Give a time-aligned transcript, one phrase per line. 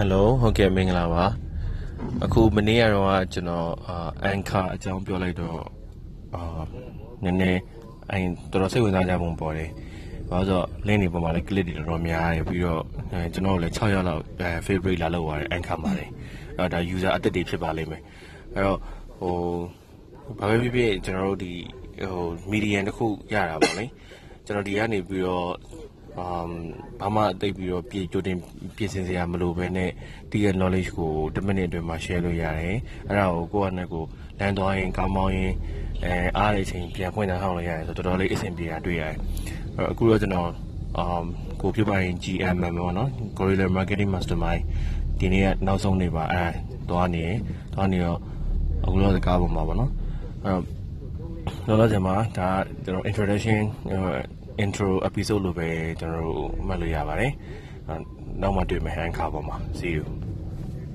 [0.00, 1.24] Hello ဟုတ်ကဲ့မင်္ဂလာပါ
[2.24, 3.70] အခုမနေ့ကတော့ကျွန်တော်
[4.24, 5.58] အန်ခါအကြောင်းပြောလိုက်တော့
[6.34, 6.62] အာ
[7.24, 7.60] နည်းနည်း
[8.10, 8.18] အဲ
[8.50, 9.70] တော်တော်စိတ်ဝင်စားကြပုံပေါ်တယ်
[10.30, 12.82] ဘာလို့ဆိုတော့ link တွေပေါ်မှာလည်း click တွေတော်တော်များတယ်ပြီးတော့
[13.34, 14.22] ကျွန်တော်လည်း6ရောက်လောက်
[14.66, 16.06] favorite လာလောက်ရတယ်အန်ခါမှာလေ
[16.56, 18.02] အဲ့ဒါ user အသစ်တွေဖြစ်ပါလိမ့်မယ်
[18.54, 18.78] အဲ့တော့
[19.20, 19.34] ဟို
[20.38, 21.52] ဘာပဲဖြစ်ဖြစ်ကျွန်တော်တို့ဒီ
[22.12, 23.84] ဟို medium တစ်ခုရတာပေါ့လေ
[24.46, 28.36] ကျွန်တော်ဒီကနေပြီးတော့အမ် ဘာမှတိတ်ပြီးတော့ပြေကြိုတင်
[28.76, 29.90] ပြင်ဆင်စရာမလိုဘဲနဲ့
[30.30, 32.76] ဒီရဲ့ knowledge ကို10မိနစ်အတွင်းမှာ share လုပ်ရတယ်
[33.08, 34.04] အဲ့ဒါကိုကိုယ့်အနေကို
[34.38, 35.52] လမ်းသွားရင်ကောင်းမောင်းရင်
[36.04, 39.14] အဲအားရချိန်ပြန်ဖွင့်ထားအောင်လုပ်ရတယ်ဆိုတော့တော်တော်လေးအဆင်ပြေတာတွေ့ရတယ်
[39.76, 40.48] အဲ့အခုတော့ကျွန်တော်
[40.98, 41.24] အမ်
[41.60, 44.62] ကိုပြပါရင် GM ပေါ့နော် Gorilla Marketing Mastermind
[45.18, 46.44] ဒီနေ့ကနောက်ဆုံးနေပါအဲ
[46.88, 47.24] သွားနေ
[47.74, 48.18] သွားနေတော့
[48.84, 49.90] အခုတော့ကားပေါ်မှာပေါ့နော်
[50.44, 50.64] အဲ့တော့
[51.68, 52.48] လောလောဆယ်မှာဒါ
[52.84, 53.60] ကျွန်တော် introduction
[54.64, 55.68] intro episode လို့ပဲ
[56.00, 57.32] ကျွန်တော်တို့မှတ်လို့ရပါတယ်။
[58.42, 60.04] နောက်မှတွေ့မယ်ဟန်ခါပေါ်မှာ see you